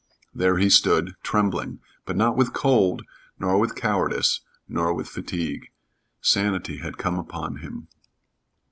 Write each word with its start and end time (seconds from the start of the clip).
There 0.33 0.57
he 0.57 0.67
stood, 0.71 1.13
trembling, 1.21 1.79
but 2.07 2.15
not 2.15 2.35
with 2.35 2.53
cold, 2.53 3.03
nor 3.37 3.59
with 3.59 3.75
cowardice, 3.75 4.39
nor 4.67 4.95
with 4.95 5.07
fatigue. 5.07 5.69
Sanity 6.21 6.77
had 6.77 6.97
come 6.97 7.19
upon 7.19 7.57
him. 7.57 7.87